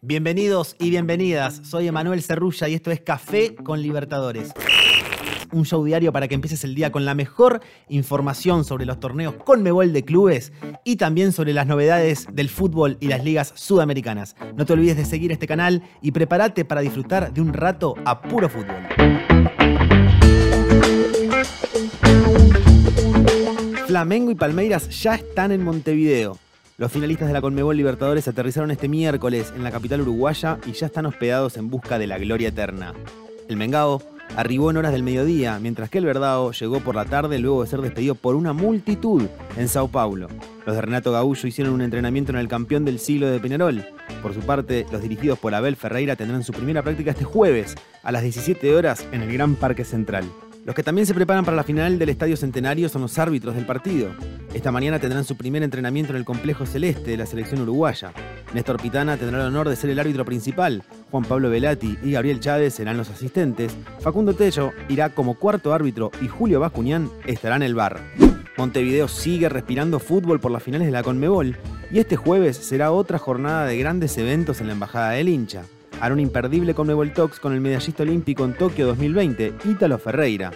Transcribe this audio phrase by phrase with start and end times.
[0.00, 4.52] Bienvenidos y bienvenidas, soy Emanuel Cerrulla y esto es Café con Libertadores.
[5.52, 9.34] Un show diario para que empieces el día con la mejor información sobre los torneos
[9.34, 10.52] con Mebol de clubes
[10.84, 14.34] y también sobre las novedades del fútbol y las ligas sudamericanas.
[14.56, 18.22] No te olvides de seguir este canal y prepárate para disfrutar de un rato a
[18.22, 18.76] puro fútbol.
[23.86, 26.38] Flamengo y Palmeiras ya están en Montevideo.
[26.78, 30.86] Los finalistas de la Conmebol Libertadores aterrizaron este miércoles en la capital uruguaya y ya
[30.86, 32.94] están hospedados en busca de la gloria eterna.
[33.48, 34.00] El Mengao
[34.36, 37.68] arribó en horas del mediodía, mientras que el Verdao llegó por la tarde luego de
[37.68, 39.24] ser despedido por una multitud
[39.56, 40.28] en Sao Paulo.
[40.66, 43.84] Los de Renato Gaullo hicieron un entrenamiento en el campeón del siglo de Peñarol.
[44.22, 47.74] Por su parte, los dirigidos por Abel Ferreira tendrán su primera práctica este jueves
[48.04, 50.26] a las 17 horas en el Gran Parque Central.
[50.64, 53.66] Los que también se preparan para la final del Estadio Centenario son los árbitros del
[53.66, 54.10] partido.
[54.54, 58.12] Esta mañana tendrán su primer entrenamiento en el complejo celeste de la selección uruguaya.
[58.54, 60.82] Néstor Pitana tendrá el honor de ser el árbitro principal.
[61.10, 63.76] Juan Pablo Velati y Gabriel Chávez serán los asistentes.
[64.00, 68.00] Facundo Tello irá como cuarto árbitro y Julio Bascuñán estará en el bar.
[68.56, 71.56] Montevideo sigue respirando fútbol por las finales de la Conmebol
[71.92, 75.62] y este jueves será otra jornada de grandes eventos en la Embajada del Hincha
[76.00, 80.52] hará un imperdible Conmebol Talks con el medallista olímpico en Tokio 2020, Ítalo Ferreira.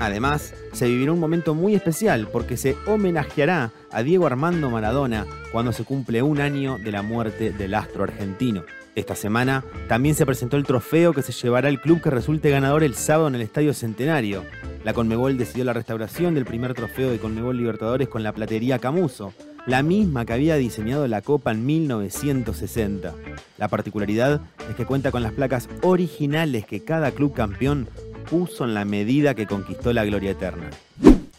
[0.00, 5.72] Además, se vivirá un momento muy especial porque se homenajeará a Diego Armando Maradona cuando
[5.72, 8.62] se cumple un año de la muerte del astro argentino.
[8.94, 12.82] Esta semana también se presentó el trofeo que se llevará el club que resulte ganador
[12.82, 14.44] el sábado en el Estadio Centenario.
[14.84, 19.32] La Conmebol decidió la restauración del primer trofeo de Conmebol Libertadores con la platería Camuso,
[19.66, 23.14] la misma que había diseñado la Copa en 1960.
[23.58, 27.88] La particularidad es que cuenta con las placas originales que cada club campeón
[28.28, 30.70] puso en la medida que conquistó la gloria eterna.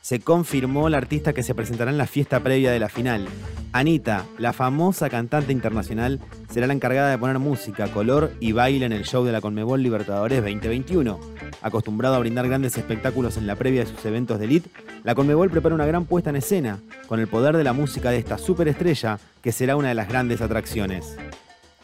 [0.00, 3.26] Se confirmó la artista que se presentará en la fiesta previa de la final.
[3.72, 8.92] Anita, la famosa cantante internacional, será la encargada de poner música, color y baile en
[8.92, 11.18] el show de la Conmebol Libertadores 2021.
[11.62, 14.70] Acostumbrado a brindar grandes espectáculos en la previa de sus eventos de elite,
[15.04, 18.18] la Conmebol prepara una gran puesta en escena, con el poder de la música de
[18.18, 21.16] esta superestrella, que será una de las grandes atracciones.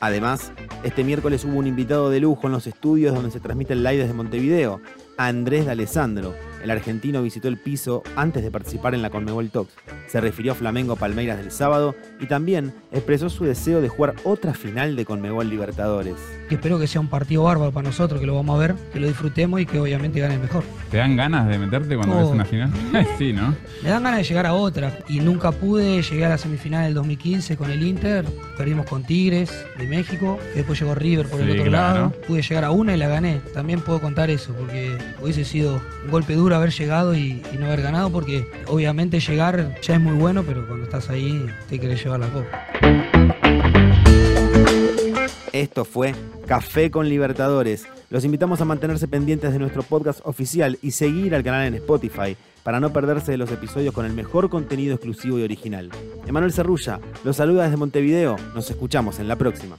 [0.00, 0.52] Además,
[0.82, 3.98] este miércoles hubo un invitado de lujo en los estudios donde se transmite el live
[3.98, 4.80] desde Montevideo,
[5.18, 6.34] Andrés D'Alessandro.
[6.62, 9.72] El argentino visitó el piso antes de participar en la Conmebol Talks.
[10.08, 14.54] Se refirió a Flamengo Palmeiras del sábado y también expresó su deseo de jugar otra
[14.54, 16.16] final de Conmebol Libertadores.
[16.50, 19.06] espero que sea un partido bárbaro para nosotros, que lo vamos a ver, que lo
[19.06, 20.64] disfrutemos y que obviamente gane el mejor.
[20.90, 22.70] ¿Te dan ganas de meterte cuando ves una final?
[23.18, 23.54] sí, ¿no?
[23.82, 26.94] Me dan ganas de llegar a otra y nunca pude, llegué a la semifinal del
[26.94, 31.70] 2015 con el Inter, perdimos con Tigres de México, después llegó River por el otro
[31.70, 33.40] lado, pude llegar a una y la gané.
[33.54, 37.82] También puedo contar eso porque hubiese sido un golpe duro haber llegado y, no haber
[37.82, 42.20] ganado, porque obviamente llegar ya es muy bueno, pero cuando estás ahí te querés llevar
[42.20, 42.66] la copa.
[45.52, 46.14] Esto fue
[46.46, 47.86] Café con Libertadores.
[48.08, 52.36] Los invitamos a mantenerse pendientes de nuestro podcast oficial y seguir al canal en Spotify
[52.62, 55.90] para no perderse de los episodios con el mejor contenido exclusivo y original.
[56.26, 58.36] Emanuel Cerrulla los saluda desde Montevideo.
[58.54, 59.76] Nos escuchamos en la próxima.